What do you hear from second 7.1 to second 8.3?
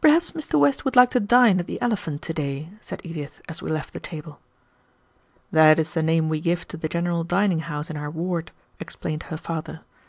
dining house in our